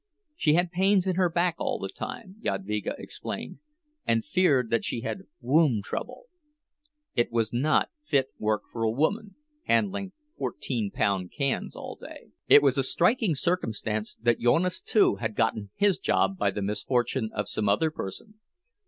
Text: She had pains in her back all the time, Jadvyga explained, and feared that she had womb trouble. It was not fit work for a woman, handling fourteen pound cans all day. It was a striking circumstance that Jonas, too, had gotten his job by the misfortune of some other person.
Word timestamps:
She 0.35 0.55
had 0.55 0.71
pains 0.71 1.05
in 1.05 1.15
her 1.17 1.29
back 1.29 1.53
all 1.59 1.77
the 1.77 1.87
time, 1.87 2.37
Jadvyga 2.43 2.95
explained, 2.97 3.59
and 4.03 4.25
feared 4.25 4.71
that 4.71 4.83
she 4.83 5.01
had 5.01 5.27
womb 5.41 5.83
trouble. 5.83 6.23
It 7.13 7.31
was 7.31 7.53
not 7.53 7.91
fit 8.03 8.29
work 8.39 8.63
for 8.71 8.81
a 8.81 8.89
woman, 8.89 9.35
handling 9.65 10.13
fourteen 10.35 10.89
pound 10.89 11.31
cans 11.31 11.75
all 11.75 11.97
day. 11.97 12.29
It 12.47 12.63
was 12.63 12.79
a 12.79 12.83
striking 12.83 13.35
circumstance 13.35 14.15
that 14.19 14.39
Jonas, 14.39 14.81
too, 14.81 15.17
had 15.17 15.35
gotten 15.35 15.69
his 15.75 15.99
job 15.99 16.35
by 16.35 16.49
the 16.49 16.63
misfortune 16.63 17.29
of 17.31 17.47
some 17.47 17.69
other 17.69 17.91
person. 17.91 18.39